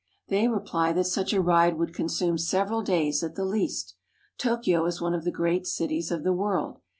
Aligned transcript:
They 0.29 0.47
reply 0.47 0.93
that 0.93 1.03
such 1.03 1.31
a 1.31 1.43
ride 1.43 1.77
would 1.77 1.93
consume 1.93 2.39
several 2.39 2.81
days, 2.81 3.21
at 3.21 3.35
the 3.35 3.45
least. 3.45 3.93
Tokyo 4.39 4.83
is 4.87 4.99
one 4.99 5.13
of 5.13 5.25
the 5.25 5.29
great 5.31 5.67
cities 5.67 6.09
of 6.09 6.23
the 6.23 6.33
world. 6.33 6.81